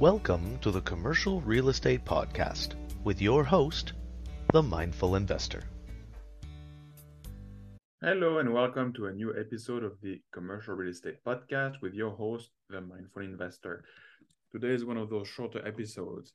Welcome 0.00 0.58
to 0.58 0.72
the 0.72 0.80
Commercial 0.80 1.40
Real 1.42 1.68
Estate 1.68 2.04
Podcast 2.04 2.74
with 3.04 3.22
your 3.22 3.44
host, 3.44 3.92
the 4.52 4.60
Mindful 4.60 5.14
Investor. 5.14 5.62
Hello, 8.02 8.38
and 8.38 8.52
welcome 8.52 8.92
to 8.94 9.06
a 9.06 9.12
new 9.12 9.32
episode 9.38 9.84
of 9.84 9.92
the 10.02 10.20
Commercial 10.32 10.74
Real 10.74 10.90
Estate 10.90 11.22
Podcast 11.24 11.80
with 11.80 11.94
your 11.94 12.10
host, 12.10 12.50
the 12.68 12.80
Mindful 12.80 13.22
Investor. 13.22 13.84
Today 14.50 14.70
is 14.70 14.84
one 14.84 14.96
of 14.96 15.10
those 15.10 15.28
shorter 15.28 15.64
episodes, 15.64 16.32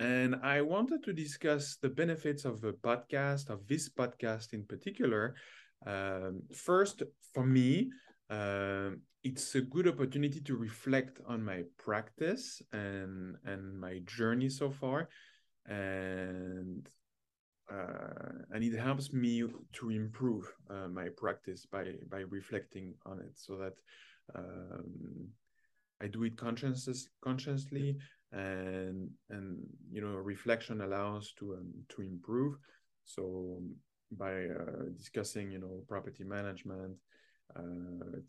and 0.00 0.36
I 0.42 0.62
wanted 0.62 1.04
to 1.04 1.12
discuss 1.12 1.76
the 1.76 1.90
benefits 1.90 2.46
of 2.46 2.62
the 2.62 2.72
podcast, 2.72 3.50
of 3.50 3.66
this 3.68 3.90
podcast 3.90 4.54
in 4.54 4.64
particular. 4.64 5.34
Um, 5.86 6.40
first, 6.54 7.02
for 7.34 7.44
me, 7.44 7.90
uh, 8.30 8.90
it's 9.22 9.54
a 9.54 9.60
good 9.60 9.88
opportunity 9.88 10.40
to 10.40 10.56
reflect 10.56 11.18
on 11.26 11.42
my 11.42 11.62
practice 11.78 12.62
and 12.72 13.36
and 13.44 13.78
my 13.78 14.00
journey 14.06 14.48
so 14.48 14.70
far. 14.70 15.08
And 15.66 16.88
uh, 17.72 18.32
and 18.50 18.62
it 18.62 18.78
helps 18.78 19.12
me 19.12 19.42
to 19.72 19.90
improve 19.90 20.44
uh, 20.68 20.88
my 20.88 21.08
practice 21.16 21.66
by 21.66 21.84
by 22.10 22.20
reflecting 22.28 22.94
on 23.06 23.20
it 23.20 23.32
so 23.34 23.56
that 23.56 23.74
um, 24.34 25.28
I 26.02 26.08
do 26.08 26.24
it 26.24 26.36
conscious 26.36 27.08
consciously 27.22 27.96
and 28.32 29.10
and 29.30 29.58
you 29.90 30.02
know 30.02 30.16
reflection 30.16 30.82
allows 30.82 31.32
to 31.38 31.54
um, 31.54 31.72
to 31.90 32.02
improve. 32.02 32.56
So 33.04 33.60
by 34.10 34.46
uh, 34.46 34.90
discussing 34.96 35.50
you 35.50 35.58
know 35.58 35.82
property 35.88 36.24
management 36.24 36.96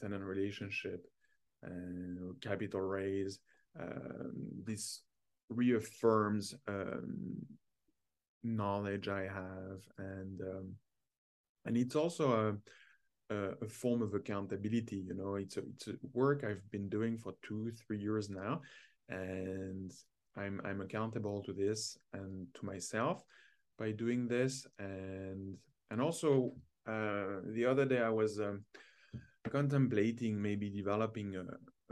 tenant 0.01 0.23
relationship 0.23 1.05
and 1.63 2.39
capital 2.41 2.81
raise. 2.81 3.39
Um, 3.79 4.33
this 4.63 5.01
reaffirms 5.49 6.55
um, 6.67 7.45
knowledge 8.43 9.07
I 9.07 9.23
have, 9.23 9.81
and 9.97 10.41
um, 10.41 10.75
and 11.65 11.77
it's 11.77 11.95
also 11.95 12.57
a, 13.29 13.35
a, 13.35 13.37
a 13.61 13.67
form 13.67 14.01
of 14.01 14.13
accountability. 14.13 14.97
You 15.07 15.15
know, 15.15 15.35
it's 15.35 15.57
a, 15.57 15.61
it's 15.75 15.87
a 15.87 15.93
work 16.13 16.43
I've 16.43 16.69
been 16.71 16.89
doing 16.89 17.17
for 17.17 17.33
two 17.41 17.71
three 17.71 17.99
years 17.99 18.29
now, 18.29 18.61
and 19.09 19.91
I'm 20.37 20.61
I'm 20.63 20.81
accountable 20.81 21.43
to 21.43 21.53
this 21.53 21.97
and 22.13 22.47
to 22.55 22.65
myself 22.65 23.23
by 23.77 23.91
doing 23.91 24.27
this, 24.27 24.65
and 24.79 25.57
and 25.91 26.01
also 26.01 26.53
uh, 26.87 27.41
the 27.53 27.65
other 27.65 27.85
day 27.85 28.01
I 28.01 28.09
was 28.09 28.39
um, 28.39 28.63
contemplating 29.49 30.41
maybe 30.41 30.69
developing 30.69 31.35
a, 31.35 31.41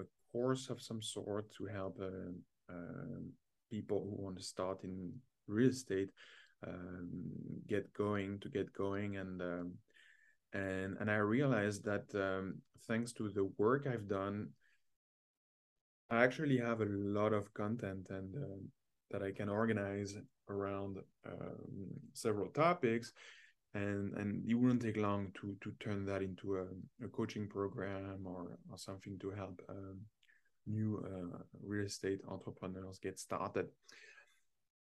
a 0.02 0.06
course 0.32 0.70
of 0.70 0.82
some 0.82 1.02
sort 1.02 1.52
to 1.58 1.66
help 1.66 2.00
uh, 2.02 2.74
uh, 2.74 3.20
people 3.70 4.00
who 4.02 4.24
want 4.24 4.38
to 4.38 4.44
start 4.44 4.84
in 4.84 5.12
real 5.48 5.70
estate 5.70 6.10
um, 6.66 7.10
get 7.68 7.92
going 7.94 8.40
to 8.40 8.50
get 8.50 8.74
going. 8.74 9.18
And 9.18 9.42
um, 9.42 9.74
and 10.54 10.98
and 11.00 11.10
I 11.10 11.18
realized 11.18 11.84
that 11.86 12.06
um, 12.16 12.62
thanks 12.88 13.14
to 13.14 13.30
the 13.30 13.50
work 13.58 13.88
I've 13.88 14.08
done, 14.08 14.50
I 16.10 16.24
actually 16.24 16.58
have 16.58 16.82
a 16.82 16.86
lot 16.90 17.34
of 17.34 17.54
content 17.54 18.08
and 18.10 18.36
uh, 18.36 18.62
that 19.12 19.24
I 19.24 19.32
can 19.32 19.50
organize 19.50 20.16
around 20.50 20.98
um, 21.26 21.88
several 22.14 22.50
topics 22.50 23.14
and 23.74 24.14
and 24.14 24.44
it 24.50 24.54
wouldn't 24.56 24.82
take 24.82 24.98
long 24.98 25.32
to 25.40 25.56
to 25.62 25.72
turn 25.80 26.06
that 26.06 26.22
into 26.22 26.58
a, 26.58 26.66
a 27.06 27.08
coaching 27.10 27.48
program 27.48 28.26
or, 28.26 28.58
or 28.72 28.78
something 28.78 29.18
to 29.20 29.32
help 29.32 29.62
um, 29.70 30.00
new 30.68 31.04
uh, 31.06 31.38
real 31.62 31.86
estate 31.86 32.22
entrepreneurs 32.30 33.00
get 33.00 33.20
started. 33.20 33.68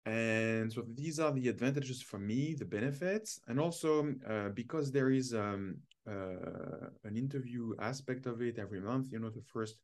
And 0.06 0.72
so 0.72 0.84
these 0.96 1.20
are 1.20 1.32
the 1.32 1.50
advantages 1.50 2.02
for 2.02 2.18
me 2.18 2.56
the 2.56 2.66
benefits 2.66 3.40
and 3.48 3.60
also 3.60 4.14
uh, 4.28 4.50
because 4.50 4.92
there 4.92 5.12
is 5.12 5.34
um, 5.34 5.78
uh, 6.10 6.88
an 7.04 7.16
interview 7.16 7.76
aspect 7.80 8.26
of 8.26 8.42
it 8.42 8.58
every 8.58 8.80
month 8.80 9.08
you 9.12 9.20
know 9.20 9.30
the 9.30 9.44
first 9.54 9.76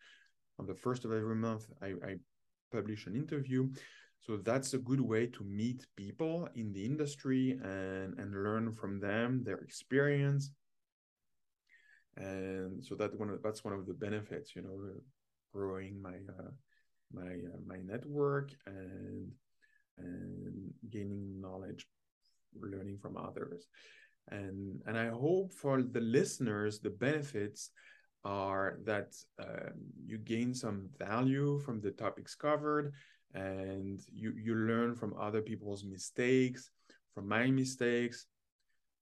on 0.58 0.66
the 0.66 0.74
first 0.74 1.06
of 1.06 1.12
every 1.12 1.36
month 1.36 1.68
i, 1.82 1.88
I 2.04 2.16
publish 2.72 3.06
an 3.06 3.16
interview 3.16 3.70
so 4.26 4.38
that's 4.38 4.74
a 4.74 4.80
good 4.80 5.02
way 5.02 5.28
to 5.28 5.44
meet 5.44 5.86
people 5.96 6.50
in 6.56 6.74
the 6.74 6.84
industry 6.84 7.52
and 7.64 8.18
and 8.18 8.34
learn 8.44 8.74
from 8.74 9.00
them 9.00 9.44
their 9.44 9.58
experience. 9.58 10.52
And 12.18 12.84
so 12.84 12.96
that 12.96 13.20
one 13.20 13.30
of, 13.30 13.44
that's 13.44 13.64
one 13.64 13.74
of 13.74 13.86
the 13.86 13.94
benefits 13.94 14.56
you 14.56 14.64
know 14.64 14.78
growing 15.54 16.02
my 16.02 16.16
uh, 16.40 16.52
my 17.14 17.34
uh, 17.52 17.60
my 17.68 17.78
network 17.86 18.52
and 18.66 19.32
and 19.98 20.74
gaining 20.90 21.40
knowledge 21.40 21.86
learning 22.60 22.98
from 22.98 23.18
others. 23.18 23.68
And 24.30 24.82
and 24.88 24.98
i 24.98 25.10
hope 25.10 25.54
for 25.54 25.84
the 25.84 26.02
listeners 26.02 26.80
the 26.80 26.90
benefits 26.90 27.70
are 28.24 28.80
that 28.86 29.14
uh, 29.40 29.70
you 30.04 30.18
gain 30.18 30.52
some 30.56 30.90
value 30.98 31.60
from 31.60 31.80
the 31.80 31.92
topics 31.92 32.34
covered 32.34 32.94
and 33.36 34.02
you 34.12 34.34
you 34.42 34.56
learn 34.56 34.96
from 34.96 35.14
other 35.20 35.42
people's 35.42 35.84
mistakes 35.84 36.72
from 37.14 37.28
my 37.28 37.52
mistakes 37.52 38.28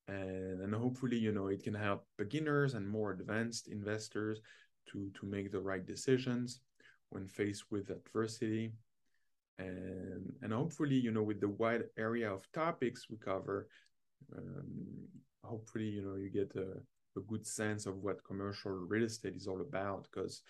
and 0.07 0.61
and 0.61 0.73
hopefully 0.75 1.17
you 1.17 1.31
know 1.31 1.47
it 1.47 1.63
can 1.63 1.73
help 1.73 2.05
beginners 2.17 2.73
and 2.73 2.87
more 2.87 3.11
advanced 3.11 3.67
investors 3.67 4.41
to 4.89 5.09
to 5.19 5.25
make 5.25 5.51
the 5.51 5.59
right 5.59 5.85
decisions 5.85 6.59
when 7.09 7.27
faced 7.27 7.65
with 7.71 7.89
adversity. 7.89 8.73
And 9.59 10.33
and 10.41 10.51
hopefully 10.51 10.95
you 10.95 11.11
know 11.11 11.21
with 11.21 11.39
the 11.39 11.49
wide 11.49 11.83
area 11.97 12.31
of 12.33 12.51
topics 12.53 13.07
we 13.09 13.17
cover 13.17 13.67
um, 14.35 15.07
hopefully 15.43 15.85
you 15.85 16.01
know 16.01 16.15
you 16.15 16.29
get 16.31 16.51
a, 16.55 16.71
a 17.19 17.21
good 17.27 17.45
sense 17.45 17.85
of 17.85 17.97
what 17.97 18.23
commercial 18.23 18.71
real 18.71 19.03
estate 19.03 19.35
is 19.35 19.47
all 19.47 19.61
about 19.61 20.07
because 20.09 20.41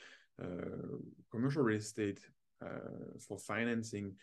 uh, 0.41 0.95
commercial 1.31 1.63
real 1.63 1.79
estate 1.79 2.21
for 3.27 3.37
financing 3.37 4.15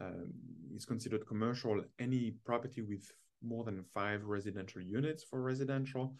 um, 0.00 0.32
is 0.74 0.84
considered 0.84 1.26
commercial 1.26 1.82
any 1.98 2.34
property 2.44 2.82
with 2.82 3.10
more 3.42 3.64
than 3.64 3.82
five 3.94 4.24
residential 4.24 4.82
units 4.82 5.24
for 5.24 5.40
residential. 5.40 6.14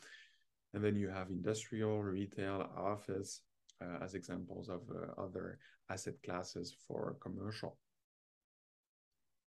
And 0.75 0.85
then 0.85 0.97
you 0.97 1.09
have 1.09 1.31
industrial, 1.31 2.03
retail, 2.03 2.69
office 2.77 3.43
uh, 3.83 4.05
as 4.05 4.15
examples 4.15 4.69
of 4.69 4.83
uh, 4.91 5.21
other 5.21 5.59
asset 5.91 6.15
classes 6.25 6.75
for 6.87 7.17
commercial. 7.21 7.77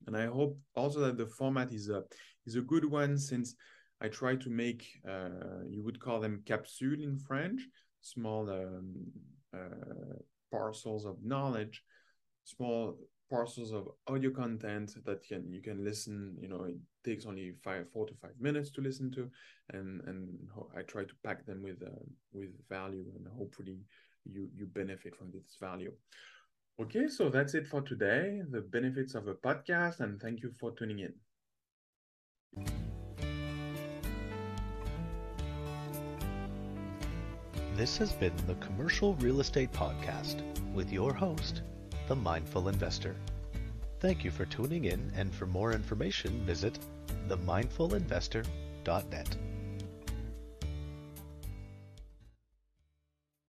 And 0.07 0.17
I 0.17 0.27
hope 0.27 0.59
also 0.77 1.01
that 1.01 1.19
the 1.19 1.27
format 1.27 1.73
is 1.73 1.89
a 1.89 2.05
is 2.47 2.57
a 2.57 2.63
good 2.63 2.85
one 2.85 3.19
since 3.19 3.55
I 4.01 4.09
try 4.09 4.37
to 4.37 4.51
make 4.51 4.87
uh, 5.09 5.65
you 5.69 5.83
would 5.83 6.01
call 6.01 6.21
them 6.21 6.43
capsules 6.47 7.03
in 7.03 7.19
French, 7.19 7.61
small 8.01 8.49
um, 8.49 8.95
uh, 9.53 10.19
parcels 10.51 11.05
of 11.05 11.17
knowledge 11.23 11.83
small 12.57 12.97
parcels 13.31 13.73
of 13.73 13.89
audio 14.07 14.31
content 14.31 14.95
that 15.05 15.23
can 15.23 15.53
you 15.53 15.61
can 15.61 15.85
listen 15.85 16.35
you 16.41 16.49
know 16.49 16.65
it 16.65 16.77
takes 17.05 17.27
only 17.27 17.53
five 17.63 17.85
four 17.93 18.07
to 18.07 18.15
five 18.23 18.37
minutes 18.41 18.71
to 18.71 18.81
listen 18.81 19.11
to 19.11 19.29
and 19.75 20.01
and 20.09 20.49
i 20.77 20.81
try 20.83 21.05
to 21.05 21.15
pack 21.23 21.45
them 21.45 21.63
with 21.63 21.83
uh, 21.83 22.05
with 22.33 22.53
value 22.69 23.05
and 23.17 23.27
hopefully 23.37 23.79
you 24.33 24.49
you 24.57 24.67
benefit 24.67 25.17
from 25.17 25.31
this 25.33 25.57
value. 25.61 25.93
Okay 26.81 27.09
so 27.09 27.29
that's 27.29 27.55
it 27.55 27.67
for 27.67 27.81
today. 27.81 28.43
The 28.51 28.61
benefits 28.61 29.15
of 29.15 29.27
a 29.29 29.35
podcast 29.35 30.01
and 30.01 30.21
thank 30.21 30.43
you 30.43 30.53
for 30.61 30.73
tuning 30.73 31.01
in. 31.01 31.15
This 37.75 37.97
has 37.99 38.13
been 38.13 38.35
the 38.47 38.57
commercial 38.57 39.15
real 39.17 39.41
estate 39.41 39.73
podcast 39.73 40.43
with 40.75 40.93
your 40.93 41.13
host 41.13 41.63
the 42.09 42.17
Mindful 42.17 42.69
Investor. 42.69 43.15
Thank 44.01 44.25
you 44.25 44.31
for 44.31 44.47
tuning 44.47 44.87
in, 44.87 45.13
and 45.15 45.35
for 45.35 45.45
more 45.45 45.73
information, 45.73 46.43
visit 46.47 46.79
themindfulinvestor.net. 47.29 49.37